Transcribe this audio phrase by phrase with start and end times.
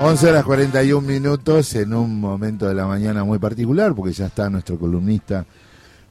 [0.00, 4.48] 11 horas 41 minutos en un momento de la mañana muy particular, porque ya está
[4.48, 5.44] nuestro columnista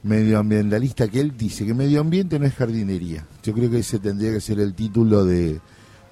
[0.02, 3.24] medioambientalista, que él dice que medio ambiente no es jardinería.
[3.42, 5.58] Yo creo que ese tendría que ser el título de,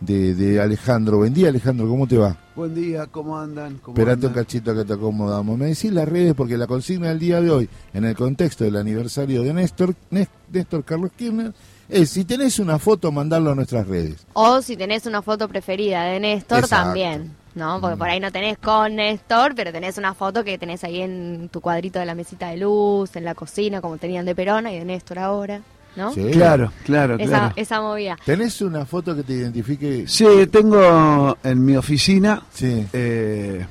[0.01, 1.19] de, Alejandro.
[1.19, 2.35] Buen día, Alejandro, ¿cómo te va?
[2.55, 3.79] Buen día, ¿cómo andan?
[3.87, 5.59] Esperate un cachito que te acomodamos.
[5.59, 8.77] Me decís las redes, porque la consigna del día de hoy, en el contexto del
[8.77, 11.53] aniversario de Néstor, Néstor Carlos Kirchner,
[11.91, 14.27] es si tenés una foto, mandarlo a nuestras redes.
[14.33, 17.45] O si tenés una foto preferida de Néstor, también.
[17.57, 17.81] ¿No?
[17.81, 21.49] Porque por ahí no tenés con Néstor, pero tenés una foto que tenés ahí en
[21.51, 24.79] tu cuadrito de la mesita de luz, en la cocina, como tenían de Perona y
[24.79, 25.63] de Néstor ahora.
[25.97, 26.13] ¿No?
[26.13, 26.29] Sí.
[26.31, 27.53] Claro, claro, esa, claro.
[27.57, 28.19] Esa movida.
[28.23, 30.05] ¿Tenés una foto que te identifique?
[30.07, 32.87] Sí, tengo en mi oficina sí.
[32.93, 33.67] Eh,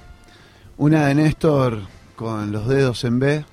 [0.77, 1.81] una de Néstor
[2.15, 3.45] con los dedos en B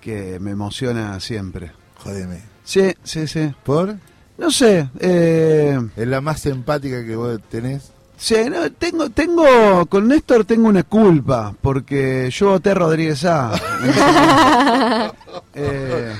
[0.00, 1.70] que me emociona siempre.
[1.98, 2.40] Jodeme.
[2.64, 3.54] Sí, sí, sí.
[3.62, 3.94] ¿Por?
[4.36, 4.88] No sé.
[4.98, 5.78] Eh...
[5.96, 7.92] ¿Es la más empática que vos tenés?
[8.22, 8.36] Sí,
[8.78, 13.50] tengo, tengo, con Néstor tengo una culpa, porque yo voté a Rodríguez A.
[15.54, 16.14] eh,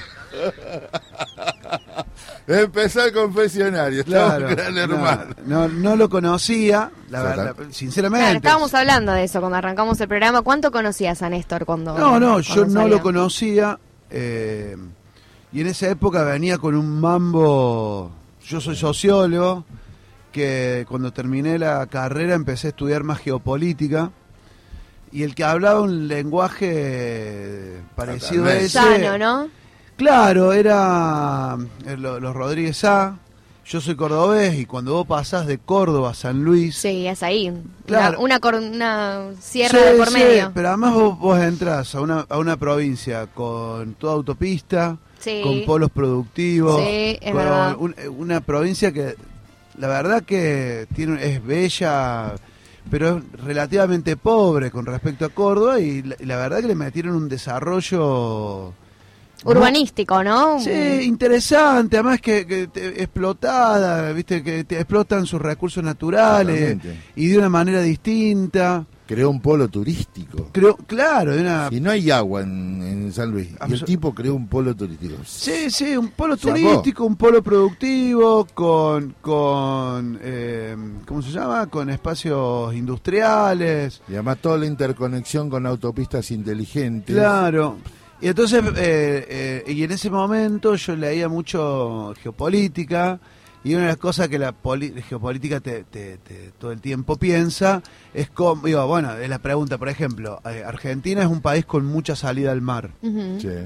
[2.48, 4.48] Empezó el confesionario, claro,
[5.46, 8.38] no, no, lo conocía, la verdad, sinceramente.
[8.38, 10.42] estábamos hablando de eso cuando arrancamos el programa.
[10.42, 11.96] ¿Cuánto conocías a Néstor cuando.?
[11.96, 13.78] No, no, yo no lo conocía.
[14.10, 14.76] Eh,
[15.52, 18.10] y en esa época venía con un mambo.
[18.44, 19.64] Yo soy sociólogo
[20.32, 24.10] que cuando terminé la carrera empecé a estudiar más geopolítica
[25.12, 29.18] y el que hablaba un lenguaje parecido a ese...
[29.18, 29.48] ¿no?
[29.96, 33.18] Claro, era eh, los Rodríguez A.
[33.64, 36.76] Yo soy cordobés y cuando vos pasás de Córdoba a San Luis...
[36.76, 37.52] Sí, es ahí.
[37.86, 38.18] Claro.
[38.20, 40.50] Una, una, sierra de por medio.
[40.52, 44.98] pero además vos, vos entras a una, a una provincia con toda autopista,
[45.42, 46.82] con polos productivos,
[47.32, 49.14] con una provincia que
[49.78, 52.34] la verdad que tiene, es bella,
[52.90, 57.28] pero es relativamente pobre con respecto a Córdoba y la, verdad que le metieron un
[57.28, 58.72] desarrollo...
[59.44, 60.60] Urbanístico, ¿no?
[60.60, 66.78] Sí, interesante, además que, explotada, viste, que te explotan sus recursos naturales
[67.16, 70.48] y de una manera distinta creó un polo turístico.
[70.52, 71.34] Creo, claro,
[71.70, 73.50] y no hay agua en, San Luis.
[73.68, 75.16] Y el tipo creó un polo turístico.
[75.26, 80.74] Sí, sí, un polo turístico, un polo productivo con, con eh,
[81.06, 81.66] ¿cómo se llama?
[81.66, 84.00] Con espacios industriales.
[84.08, 87.14] Y además toda la interconexión con autopistas inteligentes.
[87.14, 87.76] Claro.
[88.18, 93.20] Y entonces, eh, eh, y en ese momento yo leía mucho geopolítica
[93.64, 94.54] y una de las cosas que la
[95.08, 95.84] geopolítica te,
[96.58, 101.22] todo el tiempo piensa es como, digo, bueno, es la pregunta, por ejemplo, eh, Argentina
[101.22, 102.90] es un país con mucha salida al mar.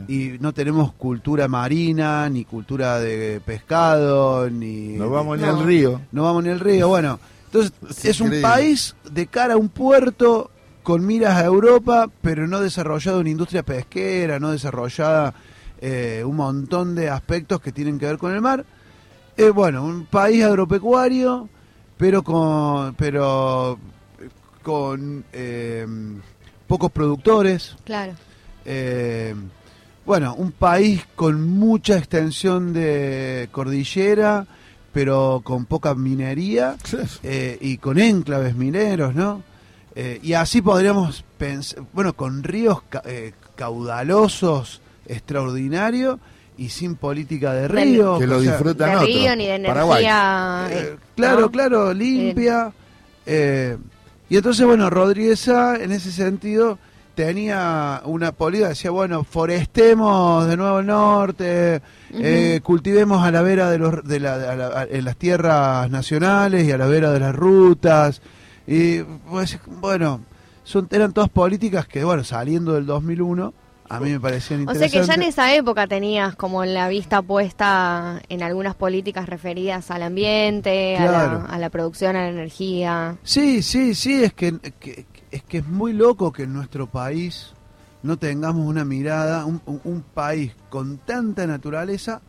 [0.09, 4.89] Y no tenemos cultura marina, ni cultura de pescado, ni...
[4.89, 6.03] No vamos ni al río.
[6.13, 7.19] No vamos ni al río, bueno.
[7.47, 7.73] Entonces,
[8.05, 10.51] es, un país de cara a un puerto
[10.83, 15.33] con miras a Europa, pero no desarrollado una industria pesquera, no desarrollada
[15.81, 18.65] eh, un montón de aspectos que tienen que ver con el mar
[19.37, 21.49] eh, bueno, un país agropecuario,
[21.97, 23.79] pero con, pero
[24.63, 25.87] con eh,
[26.67, 27.77] pocos productores.
[27.85, 28.15] Claro.
[28.65, 29.35] Eh,
[30.05, 34.47] bueno, un país con mucha extensión de cordillera,
[34.93, 36.77] pero con poca minería
[37.61, 39.43] y con enclaves mineros, ¿no?
[40.23, 42.83] y así podríamos pensar, bueno, con ríos
[43.57, 46.19] caudalosos extraordinarios
[46.59, 48.19] y sin política de río.
[48.19, 50.69] Que lo disfrutan de río ni de energía.
[50.71, 52.73] Eh, eh, claro, claro, limpia.
[53.25, 53.77] Eh,
[54.29, 56.79] y entonces, bueno, Rodríguez en ese sentido
[57.15, 61.81] tenía una política, decía, bueno, forestemos de nuevo el norte,
[62.63, 66.87] cultivemos a la vera de, los, de, la, en las tierras nacionales y a la
[66.87, 68.21] vera de las rutas.
[68.67, 70.21] Y pues, bueno,
[70.65, 73.55] son, eran todas políticas que, bueno, saliendo del 2001
[73.89, 74.77] a mí me interesantes.
[74.77, 79.29] O sea que ya en esa época tenías como la vista puesta en algunas políticas
[79.29, 83.17] referidas al ambiente, a, la, producción, a la energía.
[83.23, 84.55] Sí, sí, sí, es que,
[85.31, 87.55] es que es muy loco que en nuestro país
[88.03, 92.23] no tengamos una mirada, un, país con tanta naturaleza,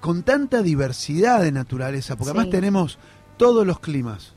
[0.00, 2.98] con tanta diversidad de naturaleza, porque además tenemos
[3.36, 4.34] todos los climas,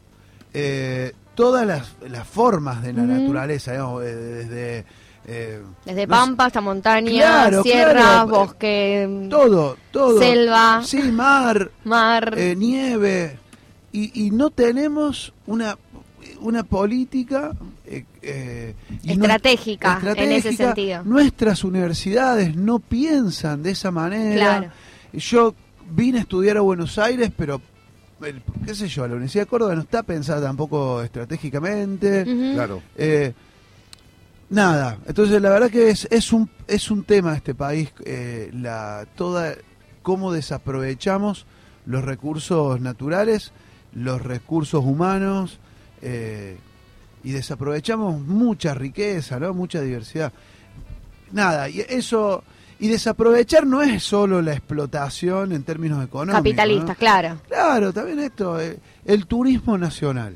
[0.53, 4.85] eh, todas las, formas de la naturaleza, digamos, eh, desde
[5.27, 13.39] eh, Desde pampa hasta montaña, sierra, bosque, todo, todo, selva, sí, mar, mar, eh, nieve,
[13.91, 15.77] y, no tenemos una
[16.41, 17.53] una política
[17.85, 21.03] eh, estratégica, en ese sentido.
[21.03, 24.71] Nuestras universidades no piensan de esa manera.
[25.13, 25.55] Yo
[25.89, 27.61] vine a estudiar a Buenos Aires, pero
[28.65, 32.23] qué sé yo, la Universidad de Córdoba no está pensada tampoco estratégicamente.
[32.53, 32.81] Claro.
[32.95, 33.33] Eh,
[34.49, 39.05] nada, entonces la verdad que es, es, un, es un tema este país, eh, la,
[39.15, 39.55] toda,
[40.01, 41.45] cómo desaprovechamos
[41.85, 43.51] los recursos naturales,
[43.93, 45.59] los recursos humanos,
[46.01, 46.57] eh,
[47.23, 49.53] y desaprovechamos mucha riqueza, ¿no?
[49.53, 50.31] mucha diversidad.
[51.31, 52.43] Nada, y eso
[52.79, 56.39] y desaprovechar no es solo la explotación en términos económicos.
[56.39, 57.39] Capitalistas, claro.
[57.47, 60.35] Claro, también esto, eh, el turismo nacional.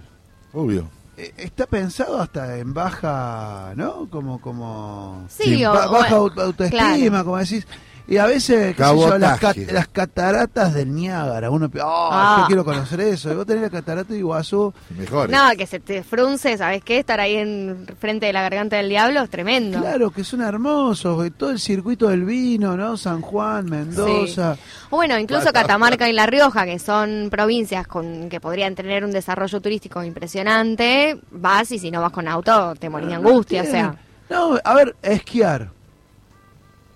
[0.53, 0.89] Obvio.
[1.19, 4.10] Eh, está pensado hasta en baja, ¿no?
[4.10, 5.25] Como, como...
[5.27, 7.68] Sí, baja autoestima, como decís.
[8.09, 9.39] Y a veces, qué sé yo, las,
[9.71, 12.38] las, cataratas del Niágara, uno oh, ah.
[12.39, 13.31] yo quiero conocer eso.
[13.31, 14.73] Y vos tenés la catarata de Iguazú.
[14.97, 15.29] Mejor.
[15.29, 16.97] No, que se te frunce, ¿sabes qué?
[16.97, 19.79] Estar ahí en frente de la garganta del diablo es tremendo.
[19.79, 21.31] Claro, que son hermosos.
[21.38, 22.97] Todo el circuito del vino, ¿no?
[22.97, 24.57] San Juan, Mendoza.
[24.89, 29.62] Bueno, incluso Catamarca y La Rioja, que son provincias con que podrían tener un desarrollo
[29.62, 33.95] turístico impresionante, vas y si no vas con auto te morís de angustia, o sea.
[34.31, 35.69] No, a ver, esquiar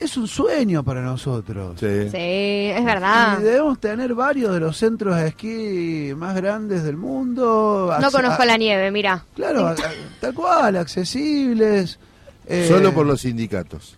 [0.04, 1.80] es un sueño para nosotros.
[1.80, 3.40] Sí, es verdad.
[3.40, 7.96] Y debemos tener varios de los centros de esquí más grandes del mundo.
[8.00, 9.26] No conozco la nieve, mira.
[9.36, 9.76] Claro,
[10.20, 12.00] tal cual, accesibles.
[12.48, 13.98] Eh, Solo por los sindicatos.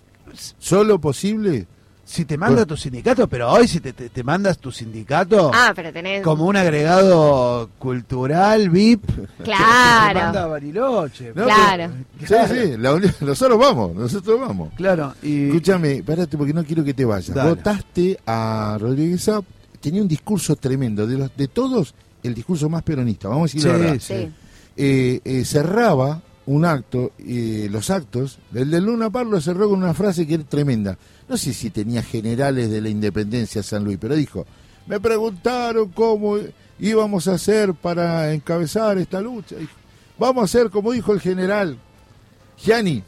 [0.57, 1.67] Solo posible
[2.05, 5.91] si te manda tu sindicato, pero hoy si te, te, mandas tu sindicato ah, pero
[5.91, 6.21] tenés...
[6.21, 9.03] como un agregado cultural, VIP,
[9.43, 10.19] claro.
[10.19, 11.33] te, manda Bariloche.
[11.33, 11.91] claro.
[12.19, 14.69] Sí, sí, nosotros vamos, nosotros vamos.
[14.75, 15.15] Claro.
[15.23, 15.47] Y...
[15.47, 17.33] Escúchame, espérate porque no quiero que te vayas.
[17.33, 19.43] Votaste a Rodríguez Saab,
[19.81, 23.71] tenía un discurso tremendo, de los de todos, el discurso más peronista, vamos a decir
[23.71, 23.99] la verdad.
[23.99, 24.31] Sí.
[24.77, 29.93] Eh, eh, cerraba un acto, eh, los actos, el de Luna Parlo cerró con una
[29.93, 30.97] frase que era tremenda.
[31.27, 34.45] No sé si tenía generales de la independencia San Luis, pero dijo,
[34.87, 36.37] me preguntaron cómo
[36.79, 39.55] íbamos a hacer para encabezar esta lucha.
[40.19, 41.79] Vamos a hacer como dijo el general
[42.57, 43.03] Gianni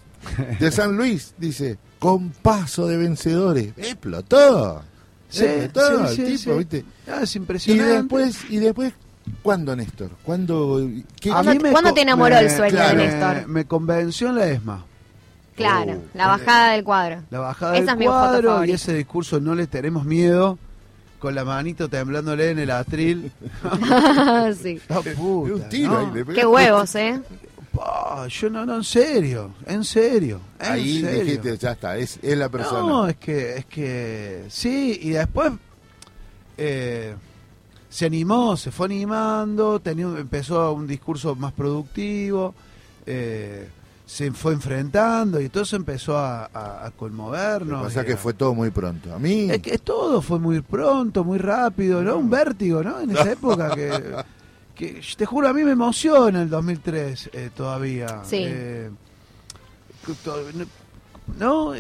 [0.60, 3.74] de San Luis, dice, con paso de vencedores.
[3.78, 4.82] Explotó.
[5.30, 6.86] Sí, explotó sí, el tipo, ¿viste?
[7.08, 7.94] Ah, es impresionante.
[7.94, 8.94] Y después, y después
[9.42, 10.12] ¿Cuándo, Néstor?
[10.24, 10.80] ¿Cuándo,
[11.72, 13.48] ¿Cuándo, te enamoró el sueño de Néstor?
[13.48, 14.86] Me, convenció en la ESMA.
[15.56, 17.24] Claro, oh, la bajada del cuadro.
[17.32, 20.60] La bajada del cuadro y ese discurso no le tenemos miedo,
[21.20, 23.32] con la manito temblándole en el atril.
[24.62, 24.80] sí.
[26.36, 27.20] Qué huevos, ¿eh?
[28.30, 30.42] yo no, no, en serio, en serio.
[30.60, 32.88] Ahí dijiste, ya está, es, es la persona.
[32.88, 35.54] No, es que, es que, sí, y después...
[36.60, 37.14] Eh,
[37.98, 42.54] se animó, se fue animando, tenía, empezó un discurso más productivo,
[43.08, 43.68] eh,
[44.06, 47.88] se fue enfrentando y todo se empezó a, conmovernos.
[47.88, 49.16] O sea que fue todo muy pronto.
[49.16, 49.50] A mí...
[49.50, 52.18] Es que todo fue muy pronto, muy rápido, ¿no?
[52.18, 53.00] Un vértigo, ¿no?
[53.00, 58.22] En esa época que, te juro, a mí me emociona el 2003 eh, todavía.
[58.24, 58.44] Sí.
[58.46, 58.92] Eh,
[61.38, 61.74] ¿No?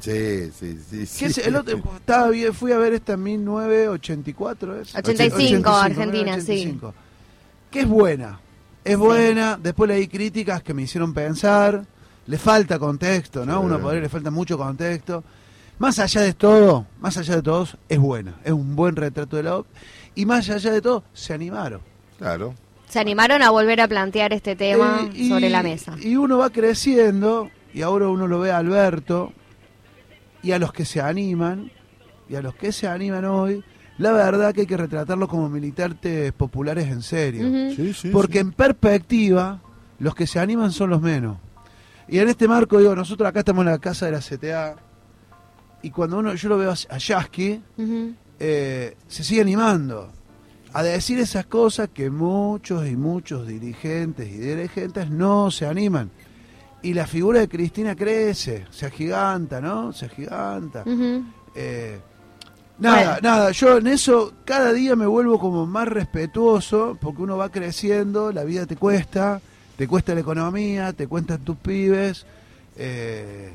[0.00, 1.40] Sí, sí, sí.
[1.44, 4.94] El otro, estaba bien, fui a ver esta en 1984, ¿es?
[4.94, 6.78] 85, Argentina, sí.
[7.70, 8.40] Que es buena.
[8.84, 11.84] Es buena, después leí críticas que me hicieron pensar.
[12.26, 13.60] Le falta contexto, ¿no?
[13.60, 15.22] Uno podría, le falta mucho contexto.
[15.78, 18.34] Más allá de todo, más allá de todos, es buena.
[18.44, 19.66] Es un buen retrato de la OP.
[20.14, 21.80] Y más allá de todo, se animaron.
[22.18, 22.54] Claro.
[22.88, 25.96] Se animaron a volver a plantear este tema eh, sobre la mesa.
[26.00, 29.32] Y uno va creciendo y ahora uno lo ve a Alberto
[30.42, 31.70] y a los que se animan,
[32.28, 33.62] y a los que se animan hoy,
[33.98, 37.46] la verdad que hay que retratarlo como militantes populares en serio.
[38.10, 39.60] Porque en perspectiva,
[39.98, 41.38] los que se animan son los menos.
[42.08, 44.76] Y en este marco, digo, nosotros acá estamos en la casa de la CTA,
[45.82, 47.60] y cuando uno yo lo veo a Yasky,
[48.38, 50.10] eh, se sigue animando
[50.72, 56.10] a decir esas cosas que muchos y muchos dirigentes y dirigentes no se animan
[56.82, 59.92] y la figura de Cristina crece, se agiganta, ¿no?
[59.92, 60.84] Se agiganta.
[61.54, 62.00] Eh,
[62.78, 67.50] nada, nada, yo en eso cada día me vuelvo como más respetuoso porque uno va
[67.50, 69.40] creciendo, la vida te cuesta,
[69.76, 72.26] te cuesta la economía, te cuentan tus pibes.
[72.76, 73.52] Eh,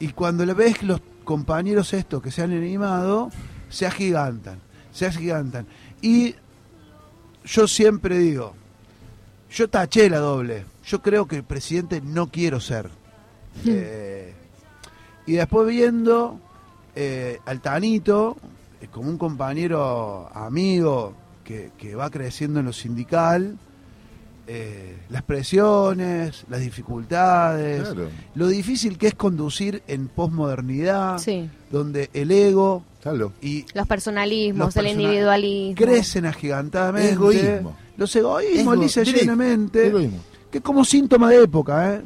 [0.00, 3.30] y cuando le ves los compañeros estos que se han animado,
[3.68, 4.58] se agigantan,
[4.90, 5.66] se agigantan.
[6.00, 6.34] Y
[7.44, 8.54] yo siempre digo,
[9.50, 12.88] yo taché la doble yo creo que el presidente no quiero ser.
[13.66, 14.32] Eh,
[15.26, 16.40] y después viendo
[16.94, 18.36] eh, al Tanito,
[18.80, 21.14] eh, como un compañero amigo
[21.44, 23.58] que, va creciendo en lo sindical,
[25.10, 27.88] las presiones, las dificultades,
[28.34, 31.20] lo difícil que es conducir en posmodernidad,
[31.70, 32.82] donde el ego
[33.42, 35.76] Y los personalismos, el individualismo.
[35.76, 37.12] Crecen agigantadamente.
[37.12, 37.76] Egoísmo.
[37.98, 39.92] Los egoísmos, dice llenamente.
[40.50, 42.02] Que como síntoma de época, ¿eh?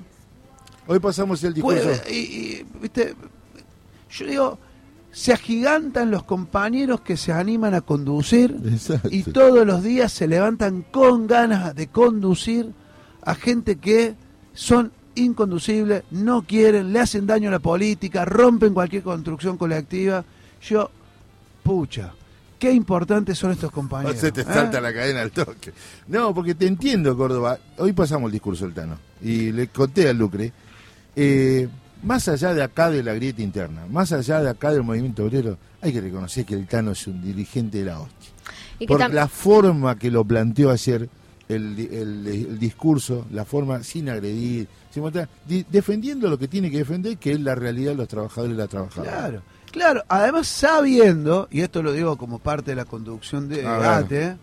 [0.87, 1.91] Hoy pasamos el discurso.
[2.11, 3.15] y, ¿viste?
[4.11, 4.59] Yo digo,
[5.13, 8.57] se agigantan los compañeros que se animan a conducir
[9.11, 12.73] y todos los días se levantan con ganas de conducir
[13.23, 14.15] a gente que
[14.55, 20.25] son inconducibles, no quieren, le hacen daño a la política, rompen cualquier construcción colectiva.
[20.63, 20.91] Yo,
[21.63, 22.15] pucha,
[22.63, 24.21] qué importantes son estos compañeros.
[24.21, 24.81] se te salta ¿eh?
[24.81, 25.73] la cadena al toque.
[26.07, 27.59] No, porque te entiendo, Córdoba.
[27.79, 30.53] Hoy pasamos el discurso del Tano y le conté a Lucre.
[31.17, 31.69] Eh,
[32.05, 35.59] más allá de acá de la grieta interna, más allá de acá del movimiento obrero,
[35.81, 38.31] hay que reconocer que el Tano es un dirigente de la hostia.
[38.87, 41.09] Por la forma que lo planteó ayer
[41.49, 45.03] el, discurso, la forma sin agredir, sin
[45.69, 48.69] defendiendo lo que tiene que defender, que es la realidad de los trabajadores y las
[48.69, 49.13] trabajadoras.
[49.13, 49.43] Claro,
[49.73, 50.03] claro.
[50.09, 54.37] Además, sabiendo, y esto lo digo como parte de la conducción de debate,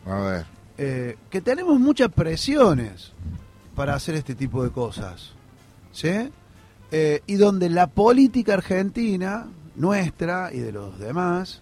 [0.77, 3.13] eh, que tenemos muchas presiones
[3.75, 5.31] para hacer este tipo de cosas.
[5.91, 6.29] ¿Sí?
[6.91, 11.61] Eh, y donde la política argentina, nuestra y de los demás,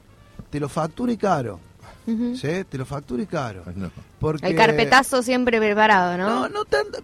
[0.50, 1.60] te lo factura y caro.
[2.08, 2.64] ¿Sí?
[2.70, 3.64] Te lo factura y caro.
[4.18, 4.48] Porque...
[4.48, 6.30] El carpetazo siempre preparado, ¿no?
[6.30, 7.00] No, no tanto,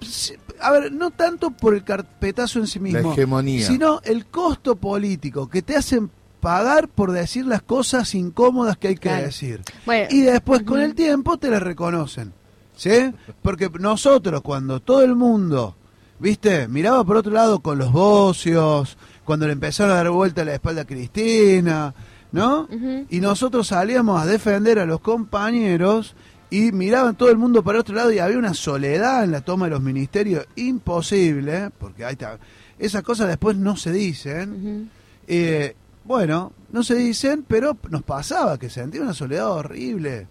[0.62, 3.68] a ver, no tanto por el carpetazo en sí mismo, la hegemonía.
[3.68, 6.10] sino el costo político que te hacen
[6.44, 9.62] pagar por decir las cosas incómodas que hay que decir.
[10.10, 12.34] y después con el tiempo te las reconocen.
[12.76, 13.14] ¿Sí?
[13.42, 15.78] Porque nosotros cuando todo el mundo,
[16.20, 16.68] ¿viste?
[16.68, 20.56] Miraba por otro lado con los bocios, cuando le empezaron a dar vuelta a la
[20.56, 21.94] espalda a Cristina,
[22.34, 22.68] ¿no?
[23.10, 26.14] Y nosotros salíamos a defender a los compañeros
[26.50, 29.68] y miraban todo el mundo para otro lado y había una soledad en la toma
[29.68, 32.38] de los ministerios imposible, porque ahí está.
[32.78, 34.90] Esas cosas después no se dicen.
[35.26, 40.28] Eh, bueno, no se dicen, pero nos pasaba que sentía una soledad horrible.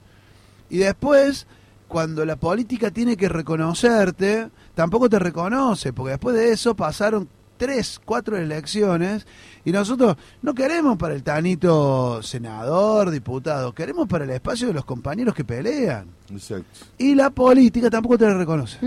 [0.68, 1.46] Y después,
[1.88, 8.00] cuando la política tiene que reconocerte, tampoco te reconoce, porque después de eso pasaron tres,
[8.04, 9.26] cuatro elecciones
[9.64, 14.84] y nosotros no queremos para el tanito senador, diputado, queremos para el espacio de los
[14.84, 16.06] compañeros que pelean.
[16.30, 16.86] Exacto.
[16.98, 18.78] Y la política tampoco te la reconoce.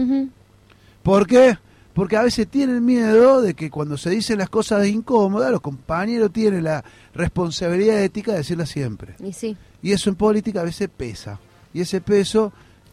[1.02, 1.58] ¿Por qué?
[1.96, 6.32] Porque a veces tienen miedo de que cuando se dicen las cosas incómodas, los compañeros
[6.32, 6.84] tienen la
[7.14, 9.16] responsabilidad ética de decirlas siempre.
[9.24, 9.56] Y sí.
[9.82, 11.40] Y eso en política a veces pesa.
[11.74, 12.52] Y ese peso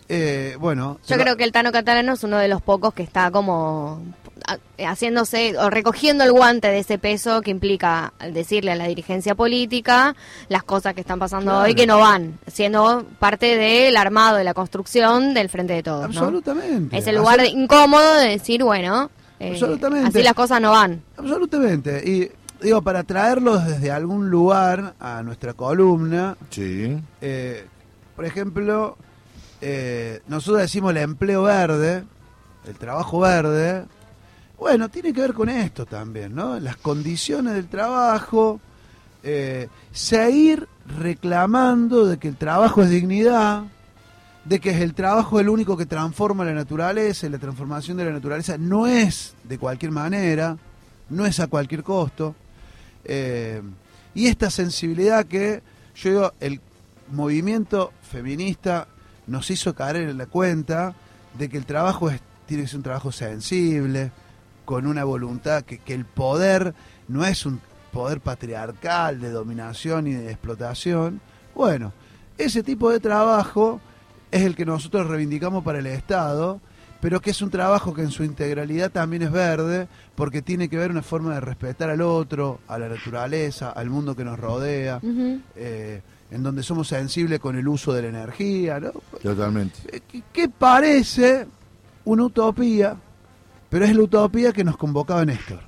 [0.08, 0.98] eh, bueno.
[1.08, 4.02] Yo creo que el Tano Catalano es uno de los pocos que está como
[4.78, 10.14] haciéndose o recogiendo el guante de ese peso que implica decirle a la dirigencia política
[10.48, 14.54] las cosas que están pasando hoy que no van, siendo parte del armado, de la
[14.54, 16.04] construcción del frente de todos.
[16.04, 16.96] Absolutamente.
[16.96, 19.58] Es el lugar incómodo de decir, bueno, eh,
[20.04, 21.02] así las cosas no van.
[21.16, 22.02] Absolutamente.
[22.08, 22.30] Y
[22.62, 26.96] digo, para traerlos desde algún lugar a nuestra columna, sí.
[27.20, 27.66] Eh,
[28.14, 28.96] por ejemplo,
[29.60, 32.04] eh, nosotros decimos el empleo verde,
[32.66, 33.84] el trabajo verde,
[34.62, 36.60] bueno, tiene que ver con esto también, ¿no?
[36.60, 38.60] Las condiciones del trabajo,
[39.24, 40.68] eh, seguir
[41.00, 43.64] reclamando de que el trabajo es dignidad,
[44.44, 48.04] de que es el trabajo el único que transforma la naturaleza y la transformación de
[48.04, 50.56] la naturaleza no es de cualquier manera,
[51.10, 52.36] no es a cualquier costo.
[53.04, 53.60] Eh,
[54.14, 55.60] y esta sensibilidad que
[55.96, 56.60] yo digo, el
[57.10, 58.86] movimiento feminista
[59.26, 60.94] nos hizo caer en la cuenta
[61.36, 64.12] de que el trabajo es, tiene que ser un trabajo sensible,
[64.64, 66.74] con una voluntad que, que el poder
[67.08, 67.60] no es un
[67.92, 71.20] poder patriarcal de dominación y de explotación.
[71.54, 71.92] Bueno,
[72.38, 73.80] ese tipo de trabajo
[74.30, 76.60] es el que nosotros reivindicamos para el Estado,
[77.00, 80.78] pero que es un trabajo que en su integralidad también es verde, porque tiene que
[80.78, 85.00] ver una forma de respetar al otro, a la naturaleza, al mundo que nos rodea,
[85.54, 86.00] eh,
[86.30, 88.80] en donde somos sensibles con el uso de la energía.
[88.80, 88.92] ¿no?
[89.22, 89.80] Totalmente.
[89.92, 91.46] Eh, ¿Qué parece
[92.04, 92.96] una utopía?
[93.72, 95.60] Pero es la utopía que nos convocaba Néstor,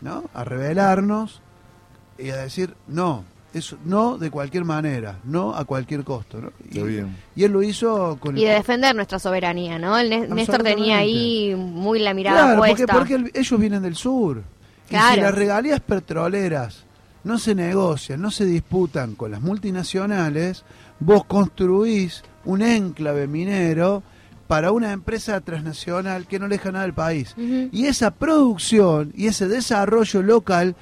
[0.00, 0.24] ¿no?
[0.34, 1.40] A revelarnos
[2.18, 3.24] y a decir, no,
[3.54, 6.40] eso, no de cualquier manera, no a cualquier costo.
[6.40, 6.50] ¿no?
[6.68, 7.16] Y, bien.
[7.36, 8.36] y él lo hizo con...
[8.36, 9.96] Y de defender nuestra soberanía, ¿no?
[9.96, 12.92] El Néstor tenía ahí muy la mirada puesta.
[12.92, 14.42] Porque, porque ellos vienen del sur.
[14.90, 16.82] Y si las regalías petroleras
[17.22, 20.64] no se negocian, no se disputan con las multinacionales,
[20.98, 24.02] vos construís un enclave minero
[24.46, 27.34] para una empresa transnacional que no le deja nada al país.
[27.36, 30.76] Y esa producción y ese desarrollo local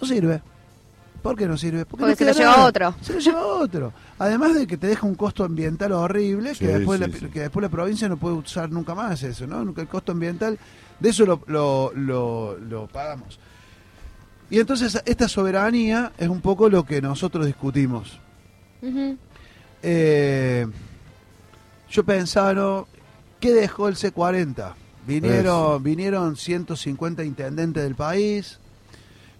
[0.00, 0.42] no sirve.
[1.22, 1.84] ¿Por qué no sirve?
[1.84, 2.94] Porque, se lo lleva otro.
[3.02, 3.92] Se lo lleva otro.
[4.18, 7.68] Además de que te deja un costo ambiental horrible, que, después la, que después la
[7.68, 9.60] provincia no puede usar nunca más eso, ¿no?
[9.60, 10.58] El costo ambiental,
[10.98, 13.38] de eso lo, lo, lo, pagamos.
[14.48, 18.18] Y entonces esta soberanía es un poco lo que nosotros discutimos.
[19.82, 20.66] Eh,
[21.90, 22.86] yo pensaba, ¿no?
[23.40, 24.74] ¿qué dejó el C40?
[25.06, 28.58] Vinieron, vinieron 150 intendentes del país,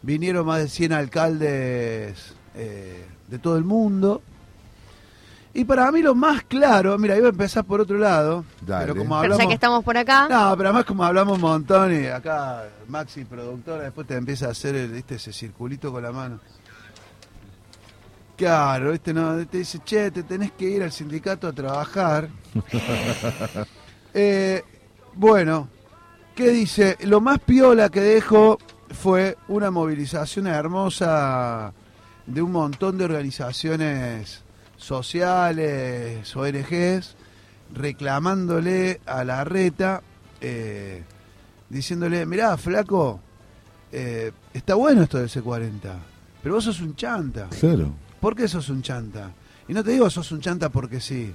[0.03, 4.23] vinieron más de 100 alcaldes eh, de todo el mundo.
[5.53, 9.17] Y para mí lo más claro, mira, iba a empezar por otro lado, pero como
[9.17, 9.39] hablamos...
[9.39, 10.29] ya que estamos por acá...
[10.29, 14.51] No, pero además como hablamos un montón y acá Maxi, productora, después te empieza a
[14.51, 14.77] hacer
[15.09, 16.39] ese circulito con la mano.
[18.41, 22.31] Claro, este no, te dice, che, te tenés que ir al sindicato a trabajar.
[24.15, 24.65] eh,
[25.15, 25.69] bueno,
[26.35, 26.97] ¿qué dice?
[27.03, 28.57] Lo más piola que dejó
[28.99, 31.75] fue una movilización hermosa
[32.25, 34.43] de un montón de organizaciones
[34.79, 37.17] sociales, ONGs,
[37.75, 40.01] reclamándole a la reta,
[40.41, 41.03] eh,
[41.69, 43.21] diciéndole, mirá, flaco,
[43.93, 45.93] eh, está bueno esto del C40,
[46.43, 47.51] pero vos sos un chanta.
[47.61, 48.00] Claro.
[48.21, 49.33] ¿Por qué sos un chanta?
[49.69, 51.33] Y no te digo sos un chanta porque sí.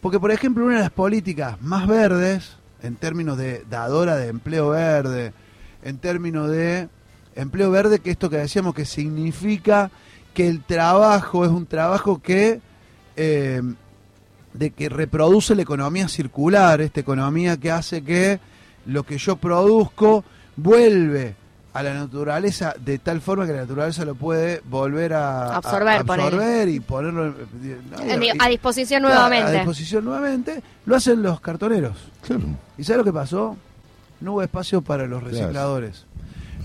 [0.00, 4.70] Porque, por ejemplo, una de las políticas más verdes, en términos de dadora de empleo
[4.70, 5.32] verde,
[5.82, 6.88] en términos de
[7.34, 9.90] empleo verde, que esto que decíamos que significa
[10.34, 12.60] que el trabajo es un trabajo que
[13.16, 13.62] eh,
[14.52, 18.40] de que reproduce la economía circular, esta economía que hace que
[18.86, 20.24] lo que yo produzco
[20.56, 21.36] vuelve
[21.78, 26.80] a la naturaleza de tal forma que la naturaleza lo puede volver a absorber, y
[26.80, 27.36] ponerlo
[28.40, 29.50] a disposición nuevamente.
[29.50, 31.96] A, disposición nuevamente, lo hacen los cartoneros.
[32.76, 33.56] ¿Y sabes lo que pasó?
[34.20, 36.04] No hubo espacio para los recicladores.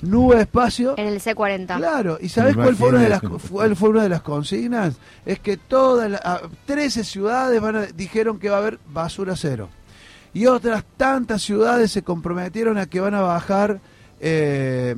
[0.02, 0.96] No hubo espacio.
[0.98, 1.78] En el C40.
[1.78, 4.96] Claro, ¿y sabes cuál fue, una de las, fue una de las consignas?
[5.28, 6.24] Es que todas las
[6.66, 9.70] 13 ciudades van dijeron que va a haber basura cero.
[10.34, 13.80] Y otras tantas ciudades se comprometieron a que van a bajar
[14.26, 14.96] eh,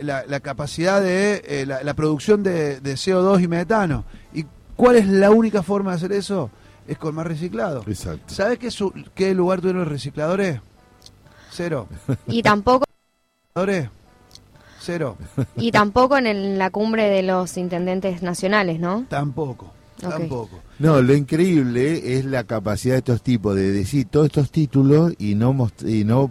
[0.00, 4.04] la, capacidad de eh, la, producción de, CO2 y metano.
[4.32, 6.50] ¿Y cuál es la única forma de hacer eso?
[6.86, 7.84] Es con más reciclado.
[7.86, 8.34] Exacto.
[8.34, 8.70] ¿Sabes qué,
[9.14, 10.60] qué lugar tuvieron los recicladores?
[11.50, 11.88] Cero.
[12.26, 12.84] Y tampoco...
[14.80, 15.18] Cero.
[15.56, 19.04] Y tampoco en la cumbre de los intendentes nacionales, ¿no?
[19.10, 19.74] Tampoco.
[20.00, 20.60] Tampoco.
[20.78, 25.34] No, lo increíble es la capacidad de estos tipos de decir todos estos títulos y
[25.34, 26.30] no y no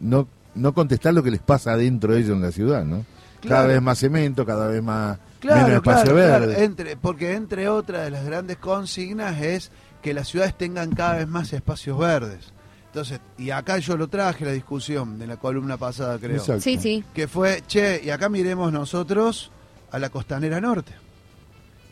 [0.00, 0.28] no
[0.58, 3.04] no contestar lo que les pasa adentro de ellos en la ciudad, ¿no?
[3.46, 6.64] Cada vez más cemento, cada vez más menos espacio verde.
[6.64, 9.70] Entre, porque entre otras de las grandes consignas es
[10.02, 12.52] que las ciudades tengan cada vez más espacios verdes.
[12.86, 16.42] Entonces, y acá yo lo traje la discusión de la columna pasada, creo.
[16.58, 17.04] Sí, sí.
[17.14, 19.52] Que fue, che, y acá miremos nosotros
[19.90, 20.92] a la costanera norte.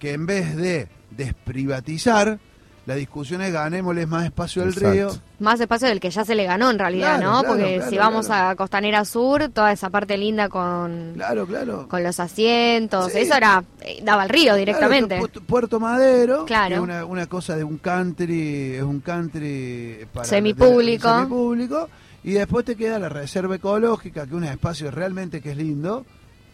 [0.00, 2.38] Que en vez de desprivatizar,
[2.86, 5.10] la discusión es ganémosles más espacio al río.
[5.40, 7.42] Más espacio del que ya se le ganó en realidad, ¿no?
[7.42, 11.88] Porque si vamos a Costanera Sur, toda esa parte linda con, claro, claro.
[11.88, 15.20] con los asientos, eso era eh, daba al río directamente.
[15.46, 16.80] Puerto Madero, claro.
[16.80, 21.12] una, una cosa de un country, es un country para semipúblico.
[21.12, 21.88] semipúblico.
[22.22, 26.06] Y después te queda la reserva ecológica, que es un espacio realmente que es lindo,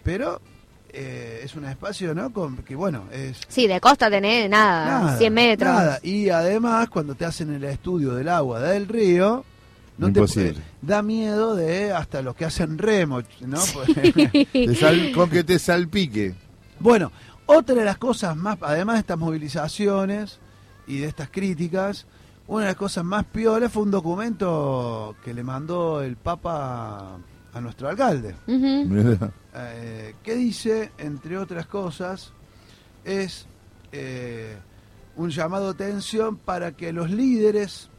[0.03, 0.41] pero
[0.93, 2.33] eh, es un espacio, ¿no?
[2.33, 3.41] Con, que bueno, es...
[3.49, 5.73] Sí, de costa tenés nada, 100 metros.
[5.73, 5.99] Nada.
[6.03, 9.45] Y además, cuando te hacen el estudio del agua del río,
[9.99, 13.61] no te da miedo de hasta los que hacen remo, ¿no?
[15.15, 16.35] con que te salpique.
[16.79, 17.13] Bueno,
[17.47, 20.41] otra de las cosas más, además de estas movilizaciones
[20.87, 22.07] y de estas críticas,
[22.49, 27.19] una de las cosas más piolas fue un documento que le mandó el Papa
[27.55, 28.35] a nuestro alcalde.
[29.55, 32.33] Eh, ¿Qué dice, entre otras cosas,
[33.05, 33.47] es
[33.93, 34.57] eh,
[35.17, 37.91] un llamado de atención para que los líderes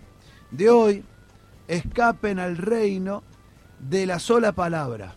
[0.52, 1.04] de hoy
[1.68, 3.24] escapen al reino
[3.80, 5.16] de la sola palabra,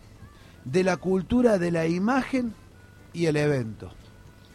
[0.65, 2.53] de la cultura de la imagen
[3.13, 3.91] y el evento.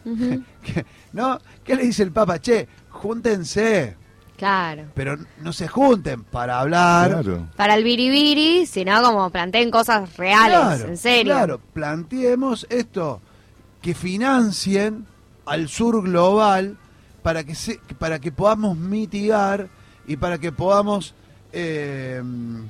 [1.13, 1.39] ¿No?
[1.63, 2.39] ¿Qué le dice el Papa?
[2.39, 3.97] Che, júntense,
[4.43, 4.87] Claro.
[4.93, 7.23] Pero no se junten para hablar.
[7.55, 11.33] Para el biribiri, sino como planteen cosas reales, en serio.
[11.33, 13.21] Claro, planteemos esto,
[13.81, 15.05] que financien
[15.45, 16.77] al sur global
[17.21, 19.69] para que, se, para que podamos mitigar
[20.07, 21.15] y para que podamos,
[21.53, 22.21] eh,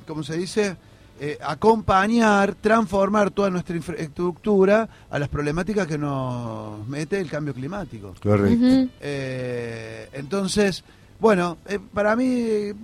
[0.06, 0.78] ¿cómo se dice?
[1.20, 8.14] Eh, acompañar, transformar toda nuestra infraestructura a las problemáticas que nos mete el cambio climático.
[8.22, 8.92] Correcto.
[9.02, 10.84] Eh, entonces,
[11.24, 12.76] bueno, eh, para mí eh,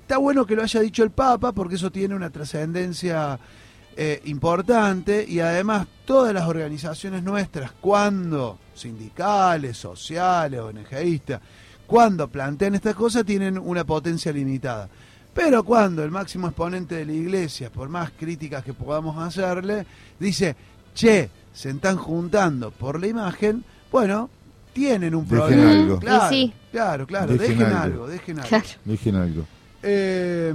[0.00, 3.38] está bueno que lo haya dicho el Papa porque eso tiene una trascendencia
[3.94, 11.42] eh, importante y además todas las organizaciones nuestras, cuando sindicales, sociales, ONGistas,
[11.86, 14.88] cuando plantean estas cosas tienen una potencia limitada.
[15.34, 19.84] Pero cuando el máximo exponente de la iglesia, por más críticas que podamos hacerle,
[20.18, 20.56] dice,
[20.94, 24.30] che, se están juntando por la imagen, bueno,
[24.78, 25.70] tienen un Dejen problema.
[25.72, 25.98] algo.
[25.98, 26.52] Claro, sí.
[26.70, 27.82] claro, claro, Dejen dejen, algo.
[27.82, 28.06] algo.
[28.06, 28.48] dejen algo.
[28.48, 28.64] Claro.
[28.84, 29.44] Dejen algo.
[29.82, 30.54] Eh,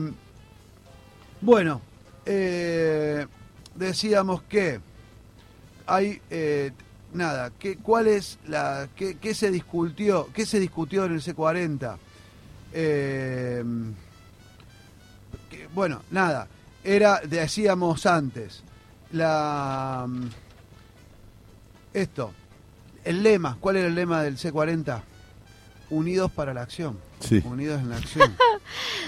[1.42, 1.82] bueno,
[2.26, 3.28] eh,
[3.76, 4.80] decíamos que
[5.86, 6.72] hay eh,
[7.14, 11.98] nada, que, ¿cuál es la qué, qué se discutió, qué se discutió en el C40?
[12.72, 13.64] Eh,
[15.50, 16.48] que, bueno, nada,
[16.82, 18.64] era decíamos antes
[19.12, 20.28] la mm,
[21.94, 22.34] esto,
[23.06, 25.02] el lema, ¿cuál era el lema del C40?
[25.90, 26.98] Unidos para la acción.
[27.20, 27.42] Sí.
[27.46, 28.34] Unidos en la acción.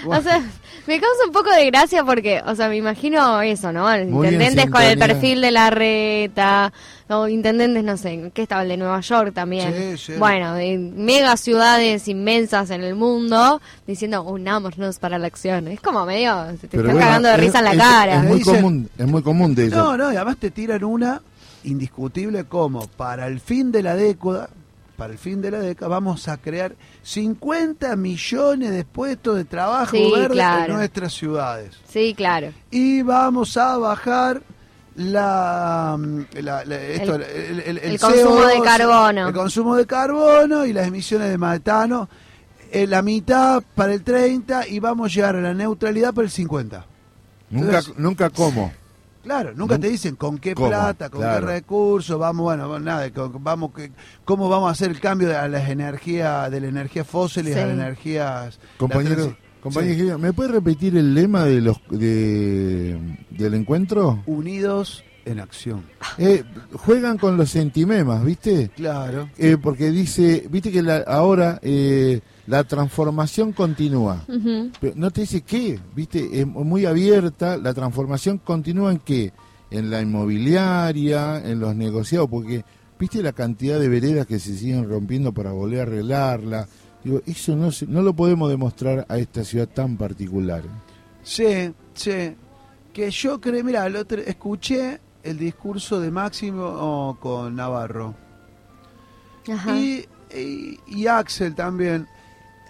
[0.06, 0.38] O sea,
[0.86, 3.88] me causa un poco de gracia porque, o sea, me imagino eso, ¿no?
[4.06, 6.72] Muy Intendentes con el perfil de la reta,
[7.08, 8.62] o intendentes, no sé, ¿qué estaba?
[8.62, 9.74] El de Nueva York también.
[9.96, 10.18] Sí, sí.
[10.18, 15.66] Bueno, de mega ciudades inmensas en el mundo, diciendo, unámonos para la acción.
[15.68, 17.78] Es como medio, se te Pero están bueno, cagando de es- risa en la es-
[17.78, 18.16] cara.
[18.18, 19.76] Es muy Dicen- común, es muy común de ellos.
[19.78, 21.20] No, no, y además te tiran una
[21.66, 24.48] indiscutible como para el fin de la década,
[24.96, 29.90] para el fin de la década vamos a crear 50 millones de puestos de trabajo
[29.96, 30.72] Sí, verdes claro.
[30.72, 31.76] en nuestras ciudades.
[31.88, 32.52] Sí, claro.
[32.70, 34.42] Y vamos a bajar
[34.94, 39.28] la, mm, la- la- esto, El- el, el- el consumo de CO2, carbono.
[39.28, 42.08] El consumo de carbono y las emisiones de metano.
[42.72, 46.30] eh, la mitad para el 30 y vamos a llegar a la neutralidad para el
[46.32, 46.84] 50.
[47.48, 48.72] Nunca, Entonces- nunca como.
[49.26, 50.68] Claro, nunca Nun- te dicen con qué ¿Cómo?
[50.68, 51.46] plata, con Claro.
[51.48, 53.90] qué recursos, vamos, bueno, nada, con- vamos, que-
[54.24, 57.52] cómo vamos a hacer el cambio de a las energías, de la energía fósil y
[57.52, 57.58] Sí.
[57.58, 58.60] a las energías.
[58.78, 60.22] Compañero, la compañero Sí.
[60.22, 64.22] ¿me puede repetir el lema de los de, del encuentro?
[64.26, 65.82] Unidos en acción.
[66.18, 68.70] Eh, juegan con los sentimemas, ¿viste?
[68.74, 69.28] Claro.
[69.36, 74.24] Eh, porque dice, viste que la- ahora eh, la transformación continúa.
[74.80, 79.32] Pero no te dice qué, viste, es muy abierta, la transformación continúa en qué,
[79.70, 82.64] en la inmobiliaria, en los negociados, porque
[82.98, 86.68] viste la cantidad de veredas que se siguen rompiendo para volver a arreglarla.
[87.04, 90.62] Digo, eso no, se- no lo podemos demostrar a esta ciudad tan particular.
[91.22, 92.34] Sí, sí.
[92.92, 93.86] Que yo creo, mira,
[94.26, 98.14] escuché el discurso de Máximo con Navarro.
[99.52, 99.76] Ajá.
[99.76, 102.06] Y, y- y Axel también.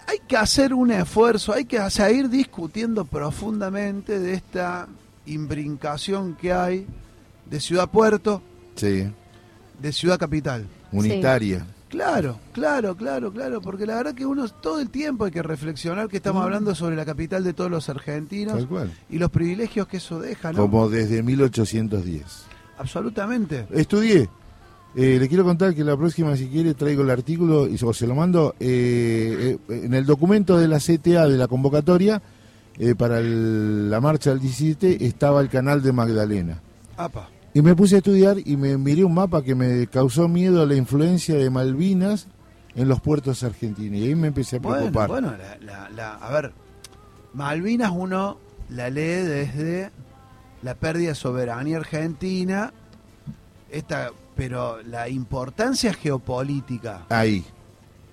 [0.07, 4.87] Hay que hacer un esfuerzo, hay que seguir discutiendo profundamente de esta
[5.25, 6.87] imbrincación que hay
[7.45, 8.41] de ciudad puerto,
[8.75, 9.07] Sí,
[9.81, 10.65] de ciudad capital.
[10.91, 11.65] unitaria.
[11.89, 16.09] Claro, claro, claro, claro, porque la verdad que uno todo el tiempo hay que reflexionar
[16.09, 16.45] que estamos Mm.
[16.45, 18.93] hablando sobre la capital de todos los argentinos Tal cual.
[19.09, 20.59] y los privilegios que eso deja, ¿no?
[20.59, 22.45] Como desde 1810.
[22.77, 23.67] Absolutamente.
[23.71, 24.29] Estudié.
[24.95, 28.07] Eh, le quiero contar que la próxima, si quiere, traigo el artículo y o se
[28.07, 28.55] lo mando.
[28.59, 32.21] eh, eh, en el documento de la CTA de la convocatoria
[32.97, 36.61] para el- la marcha del 17 estaba el canal de Magdalena.
[36.95, 37.29] Apa.
[37.53, 40.65] Y me puse a estudiar y me miré un mapa que me causó miedo a
[40.67, 42.27] la influencia de Malvinas
[42.75, 43.97] en los puertos argentinos.
[43.99, 45.09] Y ahí me empecé a Bueno, preocupar.
[45.09, 46.51] bueno, la, la- la- a ver,
[47.33, 48.37] Malvinas uno
[48.69, 49.89] la lee desde
[50.67, 52.73] la pérdida de soberanía argentina,
[53.71, 57.45] esta, pero la importancia geopolítica Ahí.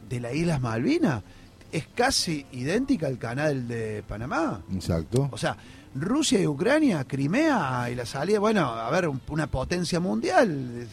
[0.08, 1.24] de las Islas Malvinas
[1.72, 4.62] es casi idéntica al canal de Panamá.
[4.72, 5.28] Exacto.
[5.32, 5.56] O sea,
[5.96, 10.86] Rusia y Ucrania, Crimea y la salida, bueno, a ver, un- una potencia mundial,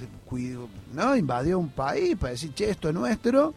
[0.96, 1.16] ¿no?
[1.16, 3.54] Invadió un país para decir, che, esto es nuestro,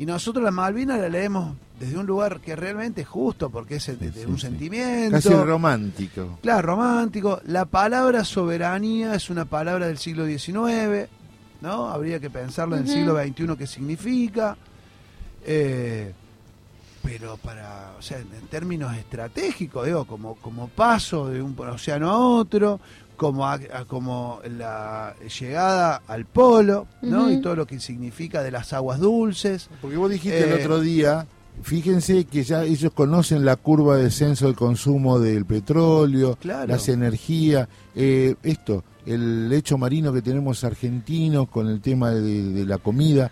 [0.00, 3.86] y nosotros la Malvinas la leemos desde un lugar que realmente es justo, porque es
[3.86, 4.46] de, Sí, de sí, un sí.
[4.46, 5.10] sentimiento.
[5.16, 6.38] Casi romántico.
[6.40, 7.42] Claro, romántico.
[7.44, 11.06] La palabra soberanía es una palabra del siglo XIX,
[11.60, 11.90] ¿no?
[11.90, 14.56] Habría que pensarlo en el siglo XXI qué significa.
[15.44, 16.14] Eh,
[17.02, 22.18] pero para, o sea, en términos estratégicos, digo, como, como paso de un océano a
[22.18, 22.80] otro,
[23.20, 26.86] como, a- a- como la llegada al polo.
[27.02, 29.68] Y todo lo que significa de las aguas dulces.
[29.82, 31.26] Porque vos dijiste el Eh, otro día,
[31.62, 36.68] fíjense que ya ellos conocen la curva de descenso del consumo del petróleo, Claro.
[36.68, 42.64] las energías, eh, esto, el lecho marino que tenemos argentinos con el tema de, de
[42.64, 43.30] la comida.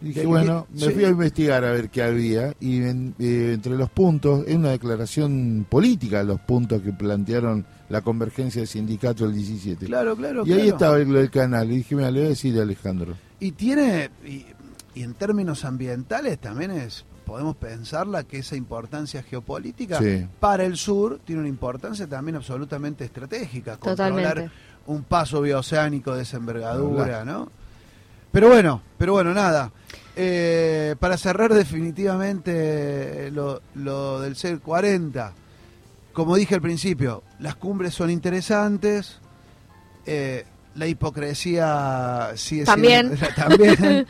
[0.00, 0.86] Dije, bueno, sí.
[0.86, 4.56] me fui a investigar a ver qué había y en- eh, entre los puntos, es
[4.56, 9.84] una declaración política los puntos que plantearon la convergencia del sindicato el 17.
[9.86, 12.58] Claro, claro, y ahí estaba el, el canal y dije, mira, le voy a decir
[12.58, 13.14] a Alejandro.
[13.38, 14.46] Y tiene, y,
[14.94, 20.26] y en términos ambientales también es, podemos pensarla que esa importancia geopolítica Sí.
[20.40, 23.76] para el sur tiene una importancia también absolutamente estratégica.
[23.76, 24.22] Totalmente.
[24.24, 24.52] Controlar
[24.86, 27.50] un paso bioceánico de esa envergadura, ¿no?
[28.32, 29.72] Pero bueno, pero bueno, nada.
[30.16, 31.52] Eh, para cerrar
[32.20, 35.32] definitivamente lo, lo del ser 40,
[36.12, 39.20] como dije al principio, las cumbres son interesantes,
[40.06, 40.44] eh,
[40.74, 43.16] la hipocresía sigue también.
[43.16, 44.06] siendo también.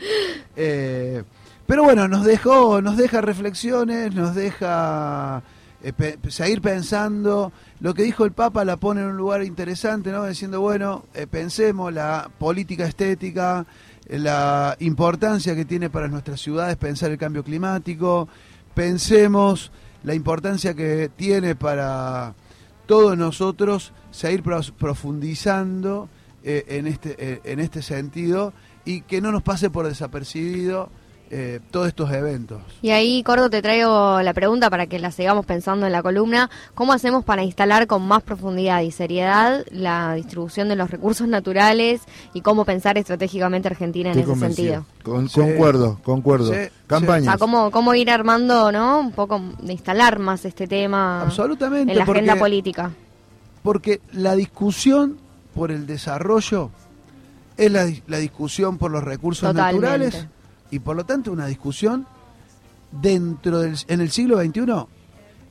[0.55, 1.23] eh,
[1.65, 5.41] pero bueno nos dejó nos deja reflexiones nos deja
[5.83, 7.51] eh, seguir pensando.
[7.79, 11.25] Lo que dijo el Papa la pone en un lugar interesante no diciendo bueno eh,
[11.27, 13.65] pensemos la política estética
[14.07, 18.27] la importancia que tiene para nuestras ciudades pensar el cambio climático.
[18.75, 19.71] Pensemos
[20.03, 22.35] la importancia que tiene para
[22.85, 24.43] todos nosotros seguir
[24.77, 26.09] profundizando
[26.43, 30.89] eh, en, este, eh, en este sentido y que no nos pase por desapercibido
[31.33, 32.61] eh, todos estos eventos.
[32.81, 36.49] Y ahí, Cordo, te traigo la pregunta para que la sigamos pensando en la columna.
[36.75, 42.01] ¿Cómo hacemos para instalar con más profundidad y seriedad la distribución de los recursos naturales
[42.33, 44.85] y cómo pensar estratégicamente Argentina en ese sentido?
[45.03, 46.53] Concuerdo, concuerdo.
[46.87, 47.37] Campaña.
[47.37, 48.99] ¿cómo, ir armando, ¿no?
[48.99, 52.91] Un poco de instalar más este tema Absolutamente, en la agenda política.
[53.63, 55.17] Porque la discusión
[55.55, 56.71] por el desarrollo
[57.55, 60.27] es la, la discusión por los recursos naturales
[60.71, 62.07] y por lo tanto una discusión
[62.91, 64.85] dentro del en el siglo XXI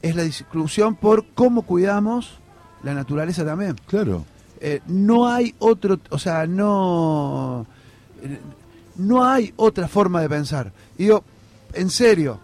[0.02, 2.38] es la discusión por cómo cuidamos
[2.82, 3.76] la naturaleza también.
[3.86, 4.24] Claro.
[4.60, 7.66] Eh, no hay otro, o sea, no
[8.96, 10.72] no hay otra forma de pensar.
[10.98, 11.24] Y digo,
[11.72, 12.38] en serio,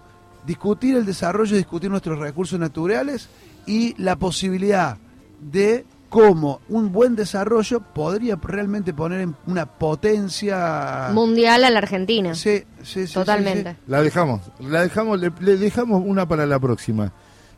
[0.47, 3.29] discutir el desarrollo, discutir nuestros recursos naturales
[3.67, 4.97] y la posibilidad
[5.41, 12.35] de cómo un buen desarrollo podría realmente poner en una potencia mundial a la Argentina.
[12.35, 13.15] Sí, sí, sí.
[13.15, 13.77] Totalmente.
[13.87, 17.13] La dejamos, la dejamos, le, dejamos una para la próxima.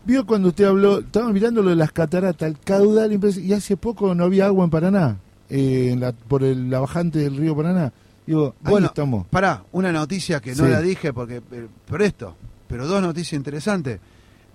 [0.05, 4.15] Vio cuando usted habló, estaba mirando lo de las cataratas, el caudal y hace poco
[4.15, 5.19] no había agua en Paraná,
[5.51, 7.93] eh, la, por la bajante del río Paraná.
[8.27, 9.27] Digo, bueno, estamos.
[9.29, 14.01] Pará, una noticia que no la dije porque eh, por esto, pero dos noticias interesantes.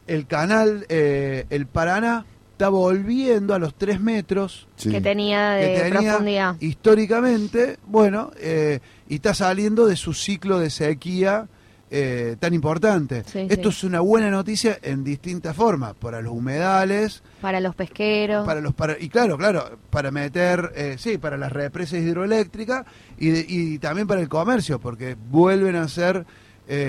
[0.06, 2.25] El canal, eh, el Paraná
[2.63, 6.56] está volviendo a los tres metros que tenía de profundidad.
[6.62, 11.49] Históricamente, bueno, eh, y está saliendo de su ciclo de sequía
[11.91, 13.26] eh, tan importante.
[13.34, 18.62] Esto es una buena noticia en distintas formas, para los humedales, para los pesqueros, para
[18.62, 22.86] los para, y claro, claro, para meter, eh, sí, para las represas hidroeléctricas
[23.19, 26.26] y, y también para el comercio, porque vuelven a ser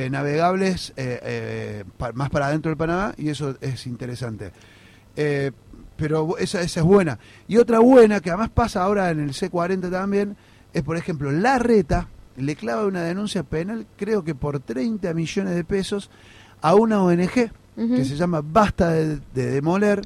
[0.08, 0.94] navegables
[2.14, 4.52] más para adentro del Panamá y eso es interesante.
[5.94, 7.18] Eh, pero esa, esa es buena.
[7.48, 10.36] Y otra buena, que además pasa ahora en el C40 también,
[10.72, 15.54] es por ejemplo, la reta le clava una denuncia penal, creo que por 30 millones
[15.54, 16.10] de pesos,
[16.60, 20.02] a una ONG que se llama Basta de, Demoler,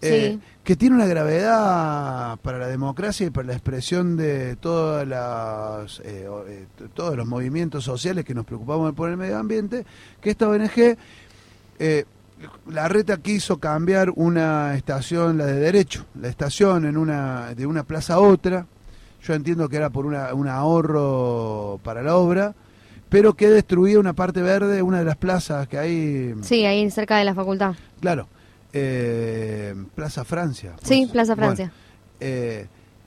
[0.00, 6.00] eh, que tiene una gravedad para la democracia y para la expresión de todas las,
[6.04, 6.28] eh,
[6.94, 9.84] todos los movimientos sociales que nos preocupamos por el medio ambiente,
[10.20, 10.96] que esta ONG
[12.70, 17.84] la reta quiso cambiar una estación, la de derecho, la estación en una, de una
[17.84, 18.66] plaza a otra.
[19.22, 22.54] Yo entiendo que era por una, un ahorro para la obra,
[23.08, 26.34] pero que destruía una parte verde, una de las plazas que hay.
[26.42, 27.74] Sí, ahí cerca de la facultad.
[28.00, 28.28] Claro.
[28.72, 30.74] Eh, plaza Francia.
[30.82, 31.12] sí, pues.
[31.12, 31.72] Plaza Francia.
[31.72, 32.66] Bueno, eh,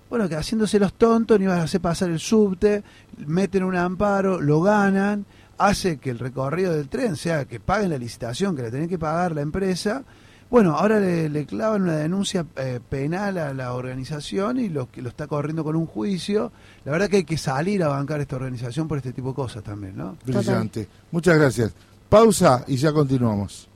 [0.10, 2.84] bueno, que haciéndose los tontos, ni iban a hacer pasar el subte,
[3.26, 5.26] meten un amparo, lo ganan
[5.67, 9.00] hace que el recorrido del tren sea que paguen la licitación que le tiene que
[9.00, 10.04] pagar la empresa.
[10.50, 15.08] Bueno, ahora le, clavan una denuncia eh, penal a la organización y lo, que lo
[15.08, 16.52] está corriendo con un juicio.
[16.84, 19.63] La verdad que hay que salir a bancar esta organización por este tipo de cosas
[19.63, 20.17] también, ¿no?
[20.26, 20.89] Brillante.
[21.12, 21.74] Muchas gracias.
[22.10, 23.71] Pausa y ya continuamos.